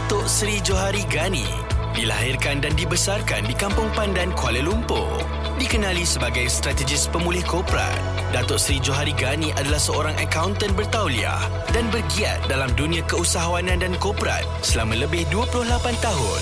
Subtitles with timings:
[0.00, 1.44] Datuk Seri Johari Gani
[1.92, 5.20] dilahirkan dan dibesarkan di Kampung Pandan, Kuala Lumpur.
[5.60, 8.00] Dikenali sebagai strategis pemulih korporat,
[8.32, 11.36] Datuk Seri Johari Gani adalah seorang akaunten bertauliah
[11.76, 15.68] dan bergiat dalam dunia keusahawanan dan korporat selama lebih 28
[16.00, 16.40] tahun.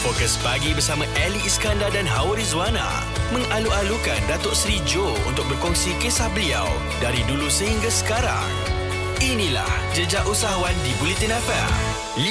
[0.00, 3.04] Fokus pagi bersama Ali Iskandar dan Hawa Rizwana
[3.36, 6.64] mengalu-alukan Datuk Seri Jo untuk berkongsi kisah beliau
[7.04, 8.75] dari dulu sehingga sekarang.
[9.36, 11.70] Inilah Jejak Usahawan di Bulletin FM.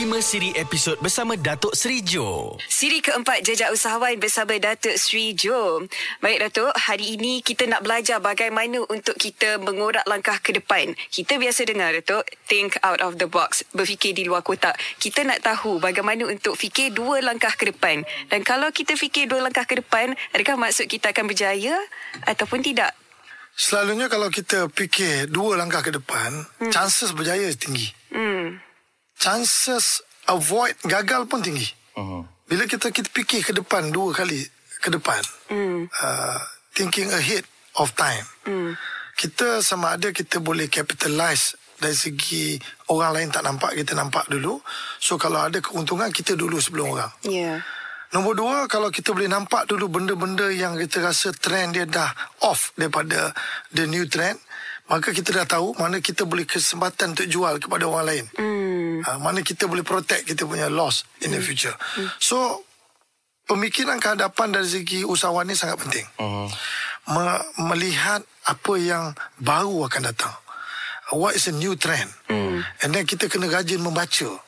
[0.09, 2.57] 5 siri episod bersama Datuk Seri Jo.
[2.65, 5.85] Siri keempat Jejak Usahawan bersama Datuk Sri Jo.
[6.25, 10.97] Baik Datuk, hari ini kita nak belajar bagaimana untuk kita mengorak langkah ke depan.
[11.13, 14.73] Kita biasa dengar Datuk, think out of the box, berfikir di luar kotak.
[14.97, 18.01] Kita nak tahu bagaimana untuk fikir dua langkah ke depan.
[18.33, 21.77] Dan kalau kita fikir dua langkah ke depan, adakah maksud kita akan berjaya
[22.25, 22.97] ataupun tidak?
[23.55, 26.75] Selalunya kalau kita fikir dua langkah ke depan, hmm.
[26.75, 27.87] chances berjaya tinggi.
[28.11, 28.59] Hmm.
[29.15, 31.71] Chances avoid gagal pun tinggi.
[31.95, 32.27] Uh-huh.
[32.51, 34.43] Bila kita kita fikir ke depan dua kali
[34.83, 35.87] ke depan, Hmm.
[35.87, 36.39] uh,
[36.75, 37.47] thinking ahead
[37.79, 38.75] of time, Hmm.
[39.15, 42.59] kita sama ada kita boleh capitalize dari segi
[42.91, 44.59] orang lain tak nampak, kita nampak dulu.
[44.99, 47.11] So kalau ada keuntungan, kita dulu sebelum orang.
[47.23, 47.31] Ya.
[47.31, 47.57] Yeah.
[48.15, 52.15] Nombor dua, kalau kita boleh nampak dulu benda-benda yang kita rasa trend dia dah
[52.47, 53.35] off daripada
[53.75, 54.39] the new trend,
[54.87, 58.25] maka kita dah tahu mana kita boleh kesempatan untuk jual kepada orang lain.
[58.39, 59.03] Hmm.
[59.03, 61.75] Ha, mana kita boleh protect kita punya loss in the future.
[62.23, 62.63] So,
[63.51, 66.07] pemikiran kehadapan dari segi usahawan ni sangat penting.
[66.15, 66.47] Uh-huh.
[67.11, 69.11] Me- melihat apa yang
[69.43, 70.31] baru akan datang.
[71.11, 72.07] What is a new trend?
[72.79, 74.44] And then kita kena rajin membaca.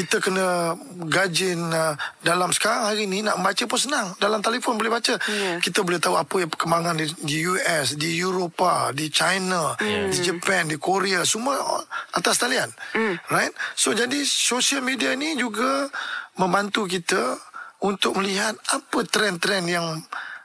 [0.00, 0.72] Kita kena
[1.12, 1.92] gajin uh,
[2.24, 4.16] dalam sekarang hari ni nak baca pun senang.
[4.16, 5.20] Dalam telefon boleh baca.
[5.20, 5.60] Ya.
[5.60, 10.72] Kita boleh tahu apa yang perkembangan di, di US, di Eropah, di China, di Japan,
[10.72, 11.84] di Korea, semua
[12.16, 12.72] atas talian.
[13.28, 13.52] Right?
[13.76, 15.92] So jadi social media ni juga
[16.40, 17.36] membantu kita
[17.84, 20.00] untuk melihat apa trend-trend yang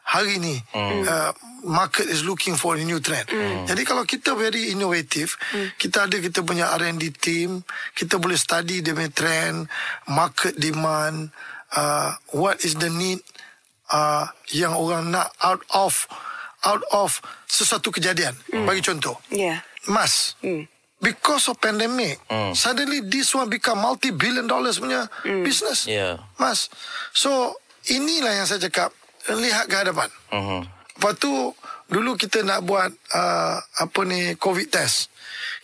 [0.05, 1.33] hari ni uh,
[1.65, 3.25] market is looking for a new trend.
[3.65, 5.33] Jadi kalau kita very innovative,
[5.81, 7.65] kita ada kita punya R&D team,
[7.97, 9.65] kita boleh study dia punya trend,
[10.05, 11.33] market demand,
[11.73, 13.19] uh, what is the need
[13.89, 16.05] uh, yang orang nak out of
[16.65, 18.33] out of sesuatu kejadian.
[18.49, 19.17] Bagi contoh.
[19.29, 19.61] Yeah.
[19.87, 20.33] mas.
[20.41, 20.65] Hmm.
[21.01, 22.17] Because of pandemic,
[22.57, 25.05] suddenly this one become multi-billion dollars punya
[25.45, 25.85] business.
[25.85, 26.17] Yeah.
[26.41, 26.71] Mas.
[27.13, 27.53] So,
[27.93, 28.89] inilah yang saya cakap,
[29.33, 30.09] lihat ke hadapan.
[30.29, 30.61] Uh-huh.
[30.95, 31.31] Lepas tu,
[31.91, 35.11] dulu kita nak buat uh, apa ni COVID test.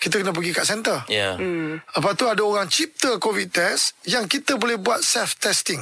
[0.01, 1.05] Kita kena pergi kat center.
[1.05, 1.37] Yeah.
[1.37, 1.77] Hmm.
[1.77, 5.77] Lepas tu ada orang cipta COVID test yang kita boleh buat self-testing.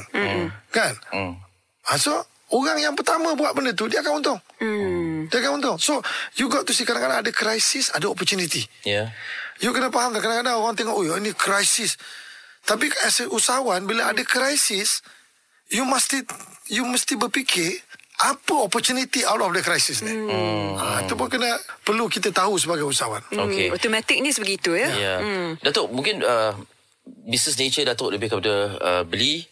[0.68, 0.92] Kan?
[1.08, 1.40] Hmm.
[1.88, 2.12] Ha, so,
[2.52, 4.40] orang yang pertama buat benda tu, dia akan untung.
[4.60, 5.24] Hmm.
[5.32, 5.76] Dia akan untung.
[5.80, 6.04] So,
[6.36, 8.68] you got to see kadang-kadang ada krisis, ada opportunity.
[8.84, 9.08] Yeah.
[9.60, 11.96] You kena faham tak kadang-kadang orang tengok oh ini krisis.
[12.64, 15.00] Tapi as a usahawan bila ada krisis
[15.70, 16.26] you mesti
[16.70, 17.82] you mesti berfikir
[18.20, 20.12] apa opportunity out of the crisis ni.
[20.12, 20.76] Hmm.
[20.76, 23.24] Ha, itu pun kena perlu kita tahu sebagai usahawan.
[23.32, 23.72] Okay.
[23.72, 23.74] Hmm.
[23.80, 24.92] Automatik ni sebegitu ya.
[24.92, 25.16] Ya.
[25.24, 25.56] Hmm.
[25.64, 26.52] Datuk, mungkin uh,
[27.24, 29.48] business nature Datuk lebih kepada uh, beli,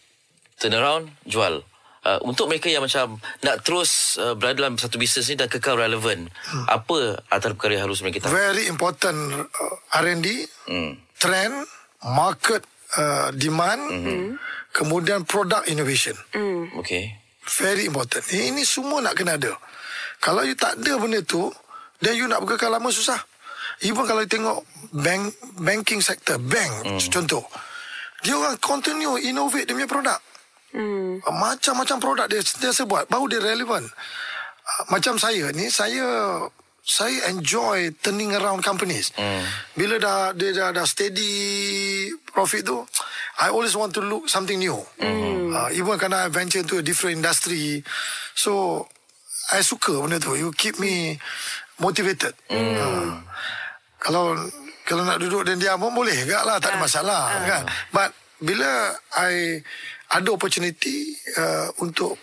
[0.61, 1.65] turn around, jual.
[1.99, 5.75] Uh, untuk mereka yang macam nak terus uh, berada dalam satu bisnes ni dan kekal
[5.75, 6.65] relevan, hmm.
[6.69, 8.37] apa antara perkara yang harus mereka tahu?
[8.37, 10.93] Very important uh, R&D, Hmm.
[11.17, 11.65] trend,
[12.05, 12.61] market
[13.01, 13.81] uh, demand,
[14.73, 16.15] kemudian product innovation.
[16.83, 17.15] Okay.
[17.57, 18.21] Very important.
[18.29, 19.57] Ini semua nak kena ada.
[20.19, 21.49] Kalau you tak ada benda tu,
[22.03, 23.17] then you nak berkekal lama susah.
[23.87, 24.59] Even kalau you tengok
[24.91, 26.99] bank banking sector, bank hmm.
[27.09, 27.43] contoh.
[28.19, 30.19] Dia orang continue innovate dia punya produk.
[30.75, 31.23] Hmm.
[31.23, 33.07] Macam-macam produk dia sentiasa buat.
[33.07, 33.87] Baru dia relevan.
[34.67, 36.05] Ah, Macam saya ni, saya
[36.83, 39.15] saya enjoy turning around companies.
[39.15, 39.45] Hmm.
[39.73, 41.31] Bila dah dia dah, dah steady
[42.35, 42.83] profit tu,
[43.39, 44.75] I always want to look something new.
[44.99, 45.55] Hmm.
[45.55, 47.81] Uh, even kerana I venture into a different industry.
[48.35, 48.85] So,
[49.55, 50.35] I suka benda tu.
[50.35, 51.17] You keep me
[51.79, 52.35] motivated.
[52.51, 53.17] Uh,
[53.97, 54.35] kalau
[54.83, 56.59] kalau nak duduk dan diam pun boleh juga lah.
[56.59, 57.63] Tak ada masalah kan.
[57.95, 58.11] But
[58.43, 59.63] bila I
[60.09, 62.19] ada opportunity uh, untuk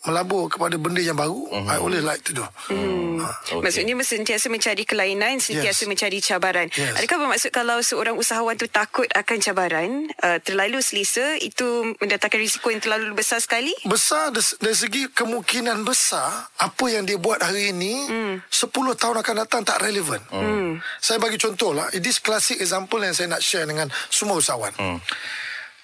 [0.00, 2.44] melabur kepada benda yang baru, I always like to do.
[2.72, 3.20] Hmm.
[3.20, 3.60] Okay.
[3.60, 5.90] Maksudnya sentiasa mencari kelainan, sentiasa Yes.
[5.92, 6.72] mencari cabaran.
[6.72, 6.96] Yes.
[6.96, 12.72] Adakah bermaksud kalau seorang usahawan tu takut akan cabaran, uh, terlalu selesa, itu mendatangkan risiko
[12.72, 13.76] yang terlalu besar sekali?
[13.84, 18.34] Besar des- dari segi kemungkinan besar apa yang dia buat hari ini hmm.
[18.48, 20.24] 10 tahun akan datang tak relevan.
[20.32, 20.80] Hmm.
[20.96, 21.92] Saya bagi contoh lah.
[21.92, 24.72] This classic example yang saya nak share dengan semua usahawan.
[24.80, 24.96] Hmm.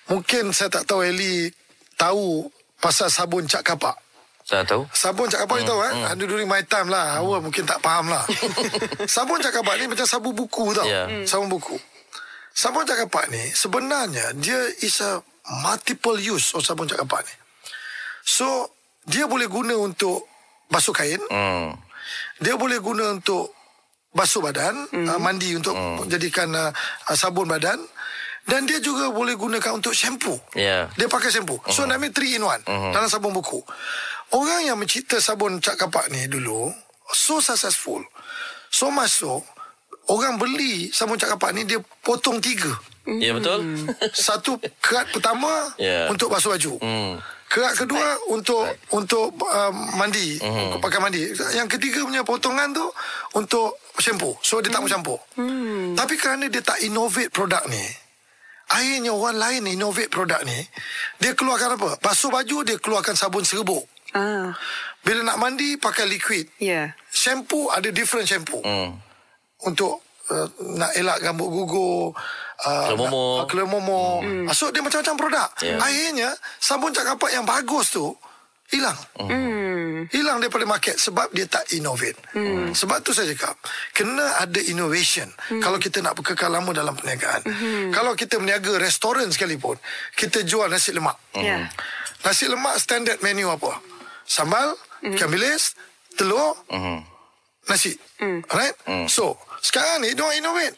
[0.09, 1.53] Mungkin saya tak tahu Eli
[2.01, 2.49] tahu
[2.81, 4.06] pasal sabun cak kapak.
[4.47, 4.87] Saya tahu.
[4.95, 5.67] Sabun cak kapak hmm.
[5.67, 5.93] tahu eh?
[6.07, 6.23] Hmm.
[6.23, 7.19] During my time lah.
[7.19, 8.23] Awak mungkin tak faham lah.
[9.19, 10.87] sabun cak kapak ni macam sabun buku tau.
[10.87, 11.11] Ya.
[11.11, 11.27] Hmm.
[11.27, 11.75] Sabun buku.
[12.57, 15.21] sabun cat kapak ni sebenarnya dia is a
[15.61, 17.35] multiple use of sabun cat kapak ni.
[18.25, 18.73] So
[19.05, 20.25] dia boleh guna untuk
[20.73, 21.77] basuh kain, Hmm.
[22.41, 23.55] dia boleh guna untuk
[24.17, 25.07] basuh badan, mm.
[25.13, 26.09] uh, mandi untuk mm.
[26.09, 26.73] jadikan uh,
[27.07, 27.77] uh, sabun badan
[28.49, 30.41] dan dia juga boleh gunakan untuk shampoo.
[30.57, 30.89] Ya.
[30.97, 31.61] Dia pakai shampoo.
[31.69, 31.93] So Hmm.
[31.95, 32.65] namanya 3 in 1
[32.97, 33.61] dalam sabun buku.
[34.31, 36.71] Orang yang mencipta sabun cat kapak ni dulu
[37.09, 38.03] so successful.
[38.69, 39.47] So masuk
[40.09, 42.71] orang beli sabun cat kapak ni dia potong tiga.
[43.07, 43.87] Ya betul?
[44.13, 46.11] Satu kerat pertama Ya.
[46.11, 46.75] untuk basuh baju.
[46.83, 47.23] Hmm.
[47.47, 50.75] Kerat kedua untuk untuk uh, mandi, Hmm.
[50.75, 51.23] untuk pakai mandi.
[51.55, 52.83] Yang ketiga punya potongan tu
[53.33, 54.35] untuk shampoo.
[54.43, 55.23] So dia tak mau campur.
[55.95, 57.87] Tapi kerana dia tak innovate produk ni,
[58.67, 60.59] akhirnya orang lain innovate produk ni,
[61.23, 62.03] dia keluarkan apa?
[62.03, 63.87] Basuh baju dia keluarkan sabun serbuk.
[64.17, 64.57] Ah,
[64.99, 66.49] Bila nak mandi pakai liquid.
[66.57, 66.89] ya.
[67.07, 68.97] Shampoo ada different shampoo Hmm.
[69.63, 72.17] untuk uh, nak elak rambut gugur
[72.59, 73.25] uh, Kelomomo.
[73.37, 74.47] uh, kelomomo hmm.
[74.51, 75.77] so dia macam-macam produk Ya.
[75.79, 78.13] akhirnya sabun cat kapak yang bagus tu
[78.67, 80.05] hilang Hmm.
[80.09, 82.73] hilang daripada market sebab dia tak innovate hmm.
[82.73, 83.55] sebab tu saya cakap
[83.93, 85.61] kena ada innovation hmm.
[85.61, 87.91] kalau kita nak kekal lama dalam perniagaan hmm.
[87.91, 89.79] kalau kita meniaga restoran sekalipun
[90.13, 91.71] kita jual nasi lemak Ya.
[92.23, 93.79] nasi lemak standard menu apa
[94.27, 95.73] sambal ikan bilis
[96.15, 97.01] telur Hmm.
[97.67, 97.95] nasi.
[98.47, 98.75] Right?
[99.07, 100.77] So, sekarang ni diorang innovate.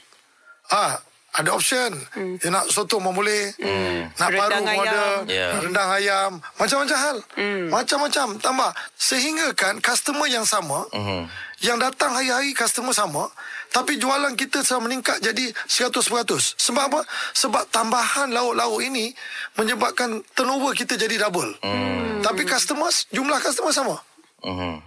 [0.68, 1.00] Ah,
[1.32, 1.92] ada option.
[2.40, 3.52] Dia nak soto pun boleh.
[4.16, 4.90] Nak paru Rendang pun ada.
[4.90, 5.18] ayam.
[5.28, 5.46] Ya.
[5.54, 6.30] Rendang ayam.
[6.56, 7.16] Macam-macam hal.
[7.68, 8.26] Macam-macam.
[8.38, 8.70] Tambah.
[8.94, 10.88] Sehingga kan customer yang sama.
[11.58, 13.30] Yang datang hari-hari customer sama.
[13.68, 15.92] Tapi jualan kita telah meningkat jadi 100%.
[16.56, 17.00] Sebab apa?
[17.36, 19.12] Sebab tambahan lauk-lauk ini
[19.60, 21.52] menyebabkan turnover kita jadi double.
[22.24, 23.96] Tapi customers, jumlah customer sama.
[24.42, 24.80] Hmm.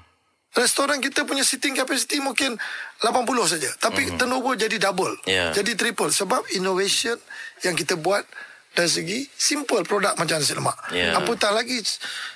[0.51, 2.60] Restoran kita punya seating capacity mungkin
[3.00, 3.07] 80
[3.48, 3.72] saja.
[3.80, 4.19] Tapi mm-hmm.
[4.19, 5.16] turnover jadi double.
[5.24, 5.56] Ya.
[5.56, 6.12] Jadi triple.
[6.12, 7.16] Sebab innovation
[7.63, 8.27] yang kita buat
[8.71, 10.77] dari segi simple produk macam nasi lemak.
[10.95, 11.19] Ya.
[11.19, 11.83] Apatah lagi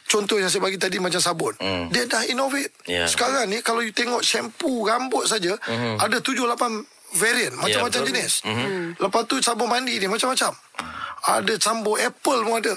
[0.03, 1.55] contoh yang saya bagi tadi macam sabun.
[1.63, 1.95] Mm.
[1.95, 2.75] Dia dah innovate.
[2.87, 3.07] Ya.
[3.07, 5.95] Sekarang ni kalau you tengok shampoo rambut saja mm-hmm.
[6.03, 8.09] ada 7 8 variant macam-macam betul.
[8.11, 8.33] jenis.
[8.43, 8.99] Mm-hmm.
[8.99, 10.51] Lepas tu sabun mandi ni macam-macam.
[11.25, 12.75] Ada campur apple pun ada.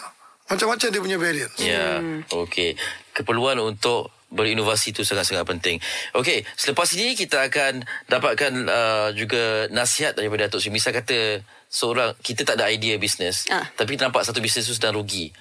[0.49, 1.53] Macam-macam dia punya variant.
[1.61, 2.01] Ya,
[2.33, 2.79] okey.
[3.13, 5.77] Keperluan untuk berinovasi itu sangat-sangat penting.
[6.13, 10.69] Okey, selepas ini kita akan dapatkan uh, juga nasihat daripada Datuk Sri.
[10.69, 13.65] Misal kata seorang kita tak ada idea bisnes, Ah.
[13.73, 15.33] tapi kita nampak satu bisnes tu sedang rugi.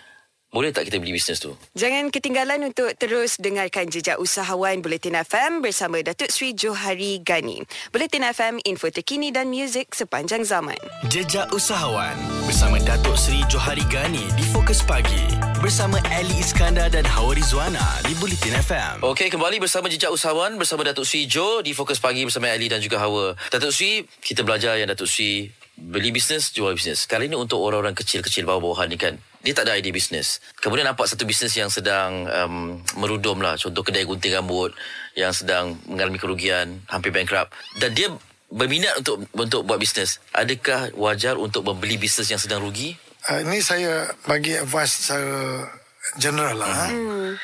[0.47, 1.51] Boleh tak kita beli bisnes tu?
[1.75, 7.59] Jangan ketinggalan untuk terus dengarkan Jejak Usahawan Buletin FM bersama Datuk Sri Johari Gani.
[7.91, 10.79] Buletin FM, info terkini dan muzik sepanjang zaman.
[11.11, 12.15] Jejak Usahawan
[12.47, 18.15] bersama Datuk Seri Johari Gani di Fokus Pagi bersama Ali Iskandar dan Hawa Rizwana di
[18.15, 19.03] Bulletin FM.
[19.03, 22.79] Okey, kembali bersama Jejak Usahawan bersama Datuk Sri Jo di Fokus Pagi bersama Ali dan
[22.79, 23.35] juga Hawa.
[23.51, 27.05] Datuk Sri, kita belajar yang Datuk Sri beli bisnes, jual bisnes.
[27.05, 29.13] Kali ini untuk orang-orang kecil-kecil bawah-bawahan ni kan,
[29.45, 30.41] dia tak ada idea bisnes.
[30.57, 33.55] Kemudian nampak satu bisnes yang sedang um, merudum lah.
[33.55, 34.73] Contoh kedai gunting rambut
[35.13, 37.53] yang sedang mengalami kerugian, hampir bankrupt.
[37.77, 38.09] Dan dia
[38.49, 40.17] berminat untuk untuk buat bisnes.
[40.33, 42.97] Adakah wajar untuk membeli bisnes yang sedang rugi?
[43.29, 45.69] Uh, ini saya bagi advice secara
[46.17, 46.89] general lah.
[46.89, 47.37] Hmm.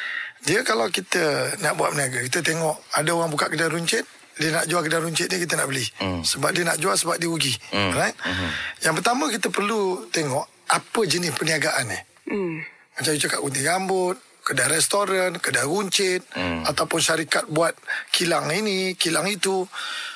[0.43, 4.03] Dia kalau kita nak buat berniaga, kita tengok ada orang buka kedai runcit,
[4.39, 5.85] dia nak jual kedai runcit dia, kita nak beli.
[6.01, 6.21] Hmm.
[6.25, 7.53] Sebab dia nak jual sebab dia rugi.
[7.69, 7.91] Hmm.
[7.93, 8.15] Right?
[8.17, 8.51] Hmm.
[8.81, 11.99] Yang pertama kita perlu tengok apa jenis perniagaan ni.
[12.33, 12.55] Hmm.
[12.97, 14.15] Macam you cakap gunting rambut,
[14.45, 16.65] kedai restoran, kedai runcit, hmm.
[16.69, 17.73] ataupun syarikat buat
[18.13, 19.65] kilang ini, kilang itu.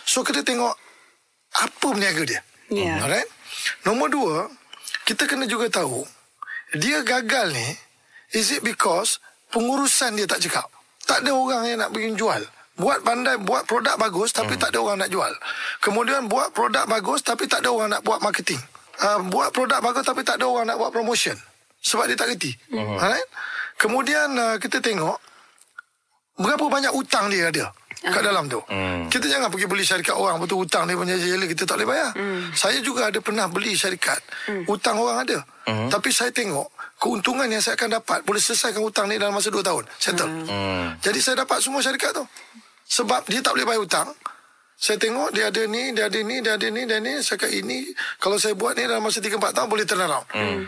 [0.05, 0.73] So kita tengok
[1.57, 2.41] apa berniaga dia.
[2.69, 3.01] Ya.
[3.01, 3.29] Alright?
[3.87, 4.35] Nombor dua,
[5.07, 6.03] kita kena juga tahu
[6.75, 7.67] dia gagal ni
[8.35, 9.23] is it because
[9.55, 10.67] pengurusan dia tak cekap.
[11.07, 12.43] Tak ada orang yang nak pergi jual.
[12.77, 14.61] Buat pandai buat produk bagus tapi hmm.
[14.61, 15.33] tak ada orang nak jual.
[15.81, 18.61] Kemudian buat produk bagus tapi tak ada orang nak buat marketing.
[19.01, 21.33] Uh, buat produk bagus tapi tak ada orang nak buat promotion.
[21.81, 22.53] Sebab dia tak reti.
[22.69, 22.97] Hmm.
[23.01, 23.27] Alright?
[23.81, 25.17] Kemudian uh, kita tengok
[26.37, 28.61] berapa banyak hutang dia ada kat dalam tu.
[28.69, 29.09] Hmm.
[29.09, 32.11] Kita jangan pergi beli syarikat orang betul hutang dia punya jela kita tak boleh bayar.
[32.53, 34.21] Saya juga ada pernah beli syarikat.
[34.69, 35.37] Hutang orang ada.
[35.65, 36.69] Tapi saya tengok
[37.01, 39.83] keuntungan yang saya akan dapat boleh selesaikan hutang ni dalam masa 2 tahun.
[39.97, 40.29] Settle.
[40.49, 40.97] Hmm.
[41.01, 42.25] Jadi saya dapat semua syarikat tu.
[42.87, 44.09] Sebab dia tak boleh bayar hutang.
[44.77, 47.17] Saya tengok dia ada ni, dia ada ni, dia ada ni, dia ni.
[47.19, 47.89] Saya kata ini,
[48.21, 50.25] kalau saya buat ni dalam masa 3-4 tahun boleh turn around.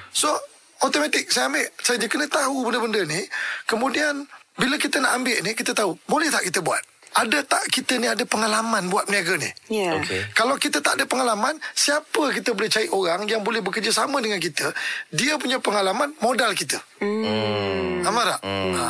[0.09, 0.33] So,
[0.81, 1.69] automatic saya ambil.
[1.79, 3.21] Saya dia kena tahu benda-benda ni.
[3.69, 4.25] Kemudian,
[4.57, 6.81] bila kita nak ambil ni, kita tahu, boleh tak kita buat?
[7.09, 9.49] Ada tak kita ni ada pengalaman buat berniaga ni?
[9.73, 9.97] Ya.
[9.97, 10.29] Okey.
[10.37, 14.37] Kalau kita tak ada pengalaman, siapa kita boleh cari orang yang boleh bekerja sama dengan
[14.37, 14.69] kita?
[15.09, 16.77] Dia punya pengalaman, modal kita.
[17.01, 18.05] Hmm.
[18.05, 18.39] Faham tak?
[18.45, 18.85] Ha.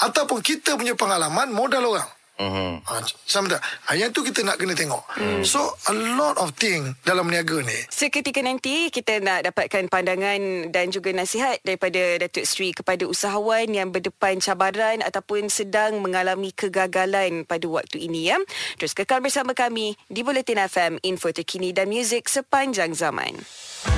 [0.00, 2.08] Ataupun kita punya pengalaman, modal orang.
[2.38, 2.86] Mhm.
[2.86, 3.60] Ha, sama tak?
[3.90, 5.02] Ha, yang tu kita nak kena tengok.
[5.42, 7.74] So, a lot of thing dalam meniaga ni.
[7.90, 13.90] Seketika nanti kita nak dapatkan pandangan dan juga nasihat daripada Datuk Seri kepada usahawan yang
[13.90, 18.38] berdepan cabaran ataupun sedang mengalami kegagalan pada waktu ini ya.
[18.78, 23.34] Terus kekal bersama kami di Bulletin FM, info terkini dan muzik sepanjang zaman.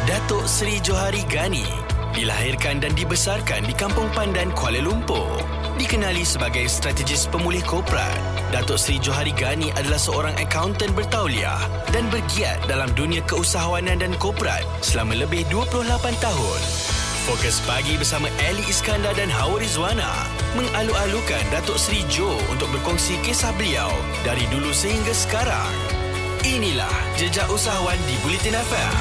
[0.08, 5.40] Datuk Seri Johari Gani dilahirkan dan dibesarkan di Kampung Pandan, Kuala Lumpur.
[5.78, 8.18] Dikenali sebagai strategis pemulih korporat,
[8.50, 11.60] Datuk Seri Johari Gani adalah seorang akaunten bertauliah
[11.94, 15.86] dan bergiat dalam dunia keusahawanan dan korporat selama lebih 28
[16.18, 16.60] tahun.
[17.28, 20.08] Fokus pagi bersama Ali Iskandar dan Hawa Rizwana
[20.56, 23.92] mengalu-alukan Datuk Seri Jo untuk berkongsi kisah beliau
[24.24, 25.99] dari dulu sehingga sekarang.
[26.40, 26.88] Inilah
[27.20, 28.92] Jejak Usahawan di Bulletin FM.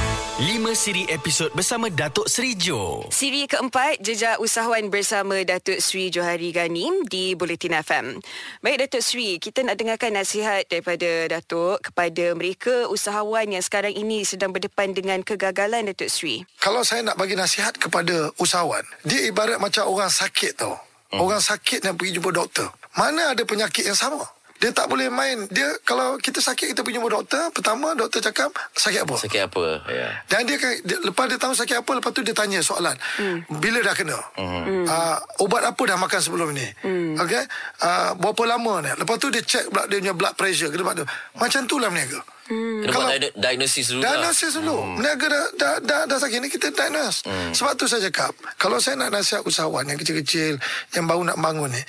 [0.44, 3.08] 5 siri episod bersama Datuk Seri Jo.
[3.16, 8.20] Siri keempat, Jejak Usahawan bersama Datuk Seri Johari Gani di Bulletin FM.
[8.60, 14.28] Baik Datuk Seri, kita nak dengarkan nasihat daripada Datuk kepada mereka usahawan yang sekarang ini
[14.28, 16.44] sedang berdepan dengan kegagalan Datuk Seri.
[16.60, 20.76] Kalau saya nak bagi nasihat kepada usahawan, dia ibarat macam orang sakit tau.
[21.16, 21.24] Hmm.
[21.24, 22.68] Orang sakit yang pergi jumpa doktor.
[23.00, 24.28] Mana ada penyakit yang sama?
[24.60, 25.48] Dia tak boleh main.
[25.48, 29.16] Dia kalau kita sakit kita pergi jumpa doktor, pertama doktor cakap sakit apa?
[29.16, 29.64] Sakit apa?
[29.88, 30.08] Ya.
[30.28, 32.96] Dan dia, dia lepas dia tahu sakit apa, lepas tu dia tanya soalan.
[33.16, 33.48] Hmm.
[33.64, 34.20] Bila dah kena?
[34.36, 34.84] Hmm.
[34.84, 36.68] Uh, ubat apa dah makan sebelum ni?
[36.84, 37.16] Hmm.
[37.24, 37.44] Okay?
[37.80, 38.92] Uh, berapa lama ni?
[39.00, 40.68] Lepas tu dia check pula dia punya blood pressure.
[40.68, 41.08] Kena tu.
[41.40, 42.20] Macam tu lah meniaga.
[42.50, 42.82] Hmm.
[42.82, 44.06] Kena Kalau- buat dia- diagnosis dulu lah.
[44.10, 44.78] Diagnosis dulu.
[44.82, 44.96] Hmm.
[44.98, 47.22] Meniaga dah, dah, dah, dah sakit ni kita diagnose.
[47.30, 47.54] Hmm.
[47.54, 50.58] Sebab tu saya cakap, kalau saya nak nasihat usahawan yang kecil-kecil,
[50.98, 51.84] yang baru nak bangun ni,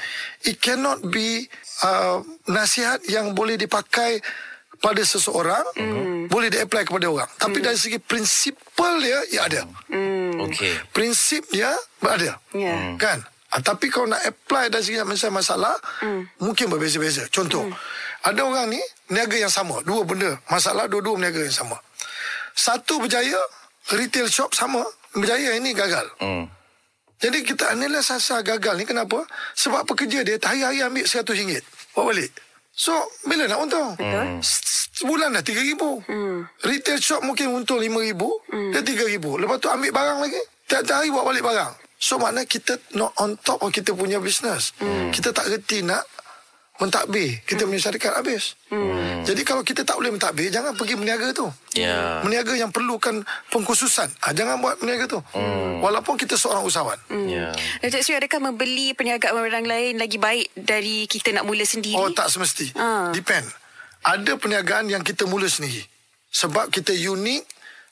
[0.45, 1.49] it cannot be
[1.81, 4.21] uh, nasihat yang boleh dipakai
[4.81, 6.33] pada seseorang, hmm.
[6.33, 7.29] boleh di-apply kepada orang.
[7.37, 9.61] Tapi dari segi prinsipal dia, ia ada.
[9.93, 10.49] Hmm.
[10.49, 10.73] Okey.
[10.93, 12.41] Prinsip dia ada.
[12.53, 12.75] Ya.
[12.77, 12.97] Hmm.
[12.97, 13.21] Kan?
[13.51, 15.75] Ah, tapi kalau nak apply dari segi masalah, masalah
[16.07, 16.39] hmm.
[16.39, 17.27] mungkin berbeza-beza.
[17.29, 17.90] Contoh, hmm.
[18.21, 21.77] Ada orang ni niaga yang sama, dua benda, masalah dua-dua niaga yang sama.
[22.53, 23.39] Satu berjaya,
[23.91, 26.05] retail shop sama, berjaya ini gagal.
[26.19, 26.47] Hmm.
[27.21, 29.25] Jadi kita analyse asal gagal ni kenapa?
[29.53, 31.61] Sebab pekerja dia hari-hari ambil RM100
[31.93, 32.33] bawa balik.
[32.73, 33.93] So, bila nak untung?
[33.93, 34.41] Betul.
[34.41, 35.81] S- Sebulan dah RM3,000.
[36.09, 36.45] Hmm.
[36.61, 38.21] Retail shop mungkin untung RM5,000.
[38.49, 38.71] Hmm.
[38.73, 39.25] Dia RM3,000.
[39.37, 40.41] Lepas tu ambil barang lagi.
[40.65, 41.73] Tiap-tiap hari bawa balik barang.
[42.01, 44.73] So, maknanya kita not on top of kita punya business.
[44.77, 45.09] Hmm.
[45.09, 46.05] Kita tak reti nak
[46.81, 47.45] mentadbir.
[47.45, 48.57] Kita punya syarikat habis.
[48.73, 49.23] Hmm.
[49.23, 51.47] Jadi, kalau kita tak boleh mentadbir, jangan pergi meniaga tu.
[51.77, 52.25] Ya.
[52.25, 53.23] Meniaga yang perlukan
[53.53, 54.09] pengkhususan.
[54.25, 55.21] Ha, jangan buat meniaga tu.
[55.37, 55.85] Hmm.
[55.85, 56.97] Walaupun kita seorang usahawan.
[57.13, 57.29] Hmm.
[57.29, 57.53] Ya.
[57.85, 62.01] Datuk Seri, adakah membeli perniagaan orang lain lagi baik dari kita nak mula sendiri?
[62.01, 62.73] Oh tak semesti.
[62.75, 63.13] Ah.
[63.13, 63.45] Depend.
[64.01, 65.85] Ada perniagaan yang kita mula sendiri.
[66.33, 67.43] Sebab kita unik,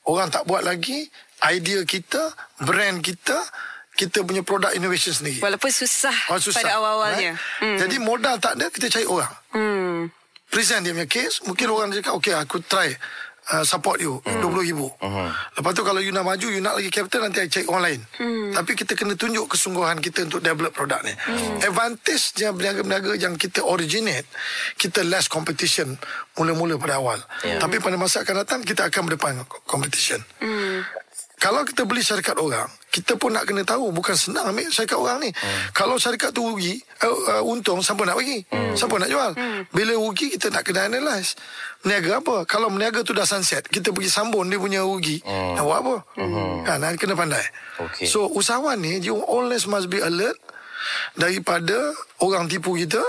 [0.09, 1.05] orang tak buat lagi,
[1.45, 2.33] idea kita,
[2.65, 3.37] brand kita,
[3.99, 5.43] kita punya produk innovation sendiri.
[5.43, 7.35] Walaupun susah, Oh, susah, pada awal-awalnya.
[7.35, 7.59] right?
[7.59, 7.79] Hmm.
[7.83, 9.33] Jadi modal tak ada, kita cari orang.
[9.51, 9.99] Hmm.
[10.47, 12.95] Present dia punya case, mungkin orang cakap, okay aku try
[13.51, 14.39] uh, support you, Hmm.
[14.41, 14.81] RM20,000.
[14.81, 15.29] Uh-huh.
[15.59, 18.01] Lepas tu kalau you nak maju, you nak lagi capital, nanti I cari orang lain.
[18.17, 18.49] Hmm.
[18.55, 21.13] Tapi kita kena tunjuk kesungguhan kita untuk develop produk ni.
[21.13, 21.67] Hmm.
[21.67, 24.31] Advantage dia berniaga-berniaga yang kita originate,
[24.79, 25.99] kita less competition
[26.39, 27.19] mula-mula pada awal.
[27.43, 27.59] Yeah.
[27.59, 30.23] Tapi pada masa akan datang, kita akan berdepan competition.
[30.39, 30.87] Hmm.
[31.39, 35.23] Kalau kita beli syarikat orang, kita pun nak kena tahu bukan senang ambil syarikat orang
[35.23, 35.31] ni.
[35.31, 35.71] Hmm.
[35.71, 38.43] Kalau syarikat tu rugi, uh, uh, untung siapa nak bagi?
[38.51, 38.75] Hmm.
[38.75, 39.33] Siapa nak jual?
[39.39, 39.63] Hmm.
[39.71, 41.39] Bila rugi kita nak kena analyse.
[41.87, 42.43] Meniaga apa?
[42.43, 45.23] Kalau meniaga tu dah sunset, kita pergi sambung dia punya rugi.
[45.23, 45.55] Hmm.
[45.55, 45.95] Nak buat apa?
[46.19, 46.55] Hmm.
[46.67, 47.47] Kan, nak kena pandai.
[47.87, 48.11] Okey.
[48.11, 50.35] So usahawan ni you always must be alert
[51.15, 53.01] daripada orang tipu kita.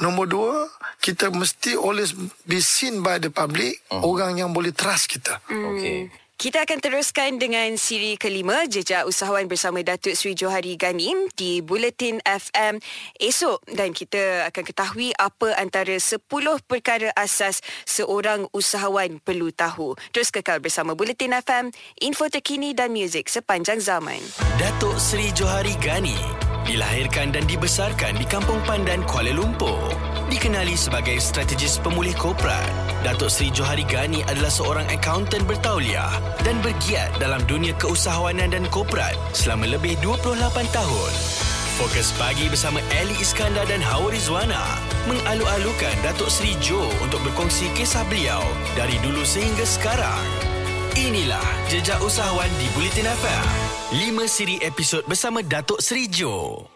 [0.00, 0.52] Nombor dua,
[1.00, 5.40] kita mesti always be seen by the public, orang yang boleh trust kita.
[5.48, 6.27] Okey.
[6.38, 12.22] Kita akan teruskan dengan siri kelima Jejak Usahawan bersama Datuk Seri Johari Ganim di Bulletin
[12.22, 12.78] FM
[13.18, 16.22] esok dan kita akan ketahui apa antara 10
[16.62, 19.98] perkara asas seorang usahawan perlu tahu.
[20.14, 21.74] Terus kekal bersama Bulletin FM,
[22.06, 24.22] info terkini dan muzik sepanjang zaman.
[24.62, 29.80] Datuk Seri Johari Gani dilahirkan dan dibesarkan di Kampung Pandan, Kuala Lumpur.
[30.28, 32.68] Dikenali sebagai strategis pemulih korporat,
[33.00, 36.12] Datuk Seri Johari Gani adalah seorang akaunten bertauliah
[36.44, 41.12] dan bergiat dalam dunia keusahawanan dan korporat selama lebih 28 tahun.
[41.80, 44.60] Fokus pagi bersama Ali Iskandar dan Hawa Rizwana
[45.08, 48.44] mengalu-alukan Datuk Seri Jo untuk berkongsi kisah beliau
[48.76, 50.22] dari dulu sehingga sekarang.
[50.98, 53.67] Inilah Jejak Usahawan di Bulletin FM.
[53.88, 56.68] 5 siri episod bersama Datuk Seri Jo.